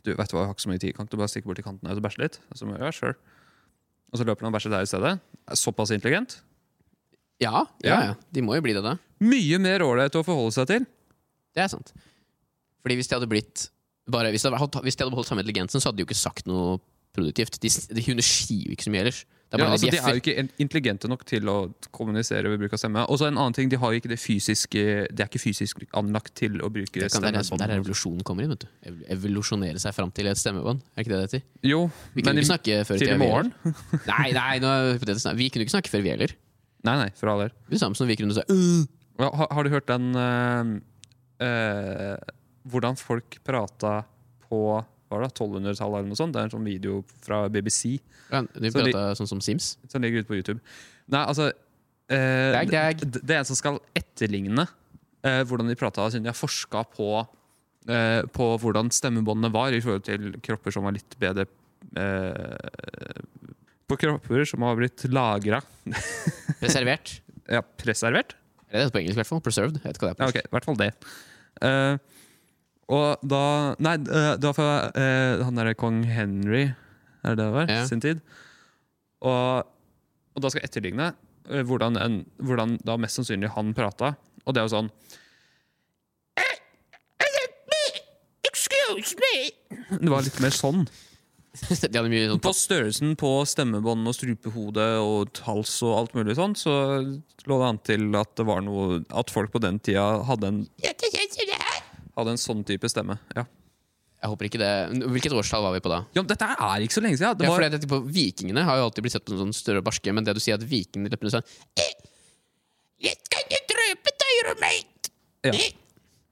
[0.04, 0.94] Du, vet du hva, jeg har ikke så mye tid.
[0.96, 2.38] Kan ikke du bare stikke bort til kanten og bæsje litt?
[2.56, 3.16] Så, ja, sure.
[4.12, 5.14] Og så løper han og bæsjer der i stedet.
[5.60, 6.38] Såpass intelligent.
[7.44, 8.14] ja, ja, ja.
[8.34, 8.96] De må jo bli det, da.
[9.22, 10.86] Mye mer ålreit å forholde seg til.
[11.58, 11.92] Det er sant.
[12.86, 13.68] Fordi hvis de hadde blitt
[14.10, 16.10] bare, hvis, de hadde, holdt- hvis de hadde beholdt samme intelligensen, så hadde de jo
[16.10, 16.78] ikke sagt noe
[17.18, 17.60] produktivt.
[17.62, 19.24] De, de hun sier jo ikke så mye ellers.
[19.48, 21.56] Det er Ja, altså, de er jo ikke intelligente nok til å
[21.96, 23.06] kommunisere ved bruk av stemme.
[23.08, 26.34] Og så en annen ting, de har ikke det fysiske De er ikke fysisk anlagt
[26.36, 28.52] til å bruke Det kan, det er der revolusjonen kommer inn.
[28.52, 30.84] vet du Evolusjonere seg fram til et stemmebånd.
[30.96, 31.46] Er ikke det det heter?
[31.64, 33.54] Jo, Vi kunne men ikke snakke før til i morgen?
[34.12, 34.74] Nei, nei, nå
[35.40, 36.36] vi kunne ikke snakke før vi heller.
[36.88, 37.56] Nei, nei, for all del.
[37.72, 38.84] Det samme som vi kunne si uh.
[39.18, 40.76] Ja, Har, har du hørt den uh,
[41.42, 42.18] uh,
[42.68, 44.02] Hvordan folk prata
[44.48, 44.62] på
[45.10, 46.34] var det, 1200-tallet eller noe sånt?
[46.36, 47.96] Det er en sånn video fra BBC
[48.32, 49.78] Ja, De Så de- sånn som Sims.
[49.88, 50.60] som ligger ute på YouTube.
[51.08, 51.48] Nei, altså
[52.10, 53.00] eh, gag, gag.
[53.06, 54.66] Det, det er en som skal etterligne
[55.24, 57.10] eh, hvordan de prata, siden de har forska på,
[57.88, 61.48] eh, på hvordan stemmebåndene var i forhold til kropper som var litt bedre
[61.96, 63.22] eh,
[63.88, 65.62] På kropper som har blitt lagra
[66.62, 67.22] Preservert.
[67.48, 68.36] Ja, preservert?
[68.68, 69.42] Det Er det på engelsk, i hvert fall?
[69.46, 69.78] Preserved.
[69.80, 70.90] Jeg vet hva det er Ja, på ok, i hvert fall det.
[71.64, 71.98] Eh,
[72.88, 76.70] og da Nei, eh, det var fra eh, han derre kong Henry,
[77.24, 77.72] er det det var?
[77.72, 77.86] Ja.
[77.90, 78.22] Sin tid.
[79.28, 79.68] Og,
[80.38, 81.10] og da skal jeg etterligne
[81.50, 84.14] eh, hvordan, en, hvordan da mest sannsynlig han prata.
[84.46, 84.94] Og det er jo sånn
[88.48, 89.36] Excuse me!
[90.00, 90.88] Det var litt mer sånn.
[91.58, 97.58] Sånn På størrelsen på stemmebånd og strupehode og hals og alt mulig sånn, så lå
[97.58, 100.60] det an til at det var noe At folk på den tida hadde en
[102.18, 103.16] Hadde en sånn type stemme.
[103.38, 103.44] Ja,
[104.24, 104.70] Jeg håper ikke det
[105.14, 106.00] Hvilket årstall var vi på da?
[106.16, 107.38] ja men Dette er ikke så lenge siden.
[107.38, 109.84] Det var, ja, fordi, på Vikingene har jo alltid blitt sett på som sånn større
[109.84, 111.46] og barske, men det du sier at vikingene løper sånn
[111.78, 111.92] «Eh,
[113.06, 115.12] Jeg kan ikke drøpe døyre, mate
[115.46, 115.54] Ja.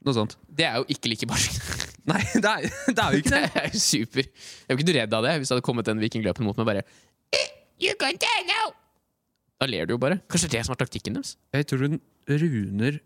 [0.05, 0.33] noe sånt.
[0.49, 1.61] Det er jo ikke like barsk.
[2.09, 3.61] Nei, det er, det er jo ikke Det det.
[3.61, 4.25] er jo super.
[4.65, 6.67] Jeg var ikke redd av det hvis det hadde kommet en viking løpende mot meg
[6.73, 6.83] bare
[7.33, 7.47] «Eh,
[7.85, 8.73] You can die now!
[9.61, 10.17] Da ler du jo bare.
[10.29, 11.35] Kanskje det er det som er taktikken deres?
[11.53, 12.97] Jeg tror hun- runer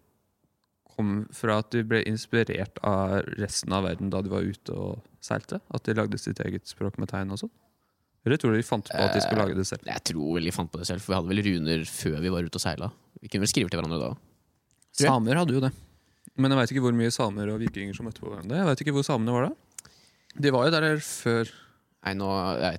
[1.00, 5.00] kom fra at de ble inspirert av resten av verden da de var ute og
[5.24, 5.62] seilte.
[5.72, 7.54] At de lagde sitt eget språk med tegn og sånn.
[8.28, 9.86] Eller tror du de fant på at de skulle lage det selv?
[9.88, 12.34] Jeg tror vel de fant på det selv, for vi hadde vel runer før vi
[12.34, 12.90] var ute og seila.
[13.24, 14.10] Vi kunne vel skrive til hverandre da.
[15.00, 15.72] Samer hadde jo det.
[16.40, 18.60] Men jeg veit ikke hvor mye samer og vikinger som møtte på hverandre.
[18.60, 19.94] Jeg vet ikke hvor samene var da.
[20.40, 21.54] De var jo der før
[22.00, 22.28] Nei, nå.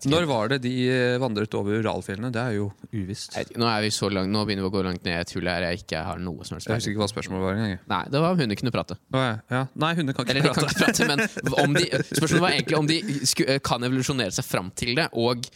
[0.08, 2.30] Når var det de eh, vandret over Uralfjellene?
[2.32, 3.34] Det er jo uvisst.
[3.36, 3.50] Jeg.
[3.60, 5.50] Nå er vi så langt, nå begynner vi å gå langt ned i et hull
[5.50, 7.82] her jeg ikke har noe som helst Jeg husker ikke hva spørsmålet var engang.
[7.92, 8.96] Nei, det var om hunder kunne prate.
[9.12, 9.34] Oh, ja.
[9.52, 9.60] Ja.
[9.84, 10.72] Nei, hunder kan ikke Eller de kan prate.
[10.72, 14.48] ikke prate, men om de, spørsmålet var egentlig om de sku, eh, kan evolusjonere seg
[14.48, 15.50] fram til det, og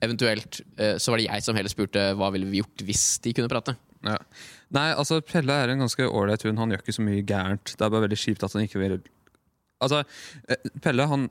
[0.00, 3.34] eventuelt eh, så var det jeg som heller spurte hva ville vi gjort hvis de
[3.36, 3.76] kunne prate.
[4.06, 4.16] Ja.
[4.72, 6.56] Nei, altså Pelle er en ganske ålreit hund.
[6.56, 7.74] Han gjør ikke så mye gærent.
[7.76, 8.96] Det er bare veldig kjipt at han ikke vil
[9.80, 10.02] Altså,
[10.84, 11.22] Pelle han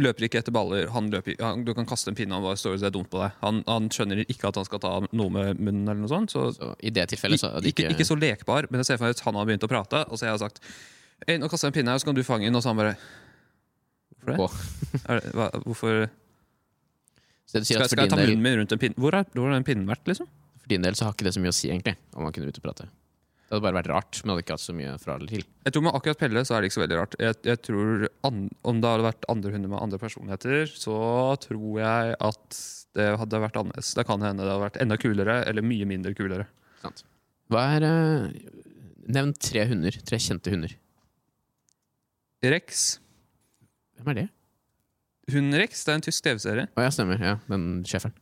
[0.00, 0.88] løper ikke etter baller.
[0.94, 3.20] Han løper, han, du kan kaste en pinne, han bare står og ser dumt på
[3.22, 3.36] deg.
[3.44, 6.34] Han, han skjønner ikke at han skal ta noe med munnen, eller noe sånt.
[6.34, 9.06] Så, Så I det tilfellet så hadde ikke, ikke så lekbar, men jeg ser for
[9.06, 10.62] meg at han har begynt å prate, og så har jeg sagt
[11.24, 12.58] «Hei, nå kaster jeg en pinne her, så kan du fange den.
[12.58, 12.96] Og så han bare
[14.24, 15.20] Hvorfor det?
[15.24, 16.06] Det hva, hvorfor
[17.44, 18.98] Så det skal, skal jeg ta munnen min rundt en pinne?
[18.98, 20.26] Hvor har, hvor har den pinnen vært, liksom?
[20.64, 22.48] for din del så har ikke det så mye å si, egentlig, om man kunne
[22.48, 22.86] ut og prate.
[23.44, 25.44] Det hadde bare vært rart, men hadde ikke hatt så mye fra eller til.
[25.66, 27.16] Jeg tror Med akkurat Pelle så er det ikke så veldig rart.
[27.20, 30.96] Jeg, jeg tror an, Om det hadde vært andre hunder med andre personligheter, så
[31.44, 32.60] tror jeg at
[32.94, 33.92] det hadde vært annerledes.
[33.98, 36.48] Det kan hende det hadde vært enda kulere, eller mye mindre kulere.
[36.82, 37.04] Sant.
[37.52, 38.44] Hva er eh,
[39.14, 39.96] Nevn tre hunder.
[40.08, 40.72] Tre kjente hunder.
[42.54, 42.84] Rex.
[43.98, 44.28] Hvem er det?
[45.32, 46.68] Hunden Rex, det er en tysk TV-serie.
[46.72, 47.20] Å ja, stemmer.
[47.20, 48.16] Ja, Den schæferen.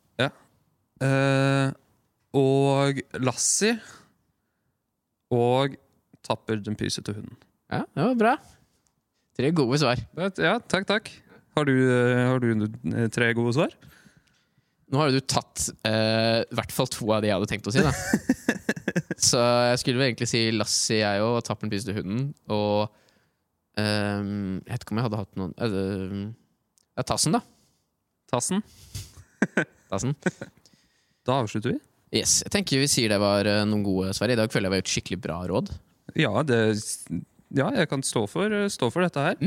[1.02, 1.72] Uh,
[2.38, 3.74] og Lassie.
[5.32, 5.76] Og
[6.22, 7.34] Tapper, den pysete hunden.
[7.72, 8.32] Ja, det var bra.
[9.38, 10.00] Tre gode svar.
[10.38, 11.08] Ja, takk, takk.
[11.56, 13.72] Har du, eh, har du eh, tre gode svar?
[14.92, 17.68] Nå har jo du tatt eh, i hvert fall to av de jeg hadde tenkt
[17.68, 17.80] å si.
[17.80, 17.92] da
[19.28, 22.26] Så jeg skulle vel egentlig si Lassie, jeg òg, og Tapperen piste hunden.
[22.52, 22.90] Og
[23.80, 26.24] um, Jeg vet ikke om jeg hadde hatt noen uh,
[26.98, 27.40] Ja, Tassen, da.
[28.32, 28.64] Tassen.
[29.88, 30.16] Tassen.
[31.22, 31.78] Da avslutter vi.
[32.12, 34.36] Yes, Jeg tenker vi sier det var eh, noen gode Sverre.
[34.36, 35.70] I dag føler jeg vi har gjort skikkelig bra råd.
[36.20, 36.58] Ja, det,
[37.56, 39.38] ja jeg kan stå for, stå for dette her.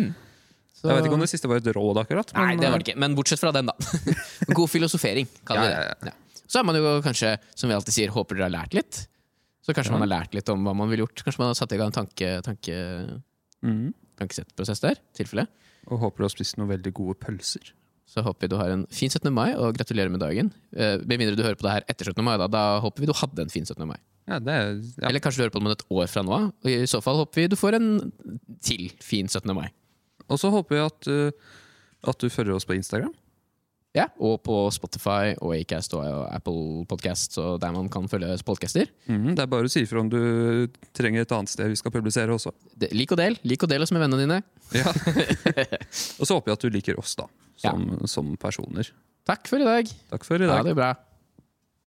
[0.73, 0.89] Så...
[0.89, 2.33] Jeg vet ikke om det siste var et råd, akkurat.
[2.35, 2.99] Nei, det var det ikke.
[3.01, 3.75] Men bortsett fra den, da.
[4.57, 6.13] God filosofering, kaller vi Ja, det.
[6.13, 6.41] ja.
[6.45, 9.05] Så er man jo kanskje, som vi alltid sier, håper dere har lært litt.
[9.65, 11.23] Så kanskje man har lært litt om hva man ville gjort.
[11.25, 12.75] Kanskje man har satt i gang en tanke, tanke,
[13.65, 13.87] mm.
[14.21, 15.01] tankesettprosess der.
[15.17, 15.47] tilfelle.
[15.89, 17.73] Og håper du har spist noen veldig gode pølser.
[18.05, 19.31] Så håper vi du har en fin 17.
[19.33, 20.51] mai, og gratulerer med dagen.
[20.75, 22.21] Eh, Med mindre du hører på det her etter 17.
[22.23, 23.81] mai, da, da håper vi du hadde en fin 17.
[23.89, 23.97] mai.
[24.29, 24.69] Ja, det er,
[25.01, 25.09] ja.
[25.09, 26.45] Eller kanskje du hører på det om et år fra nå av.
[26.65, 27.89] I så fall håper vi du får en
[28.65, 29.53] til fin 17.
[29.57, 29.67] mai.
[30.29, 33.13] Og så håper vi at, uh, at du følger oss på Instagram.
[33.95, 36.03] Ja, Og på Spotify og Acast og
[36.35, 38.89] Apple Podcast, og der man kan følge podcaster.
[39.07, 41.91] Mhm, Det er bare å si ifra om du trenger et annet sted vi skal
[41.95, 42.51] publisere også.
[42.77, 43.37] Det- Lik og del.
[43.43, 44.43] Lik og del oss med vennene dine.
[44.75, 44.91] Ja.
[46.19, 47.27] og så håper jeg at du liker oss, da.
[47.55, 48.89] Som, som personer.
[49.25, 49.87] Takk for i dag.
[50.11, 50.57] Takk for i dag.
[50.59, 50.91] Ha det bra.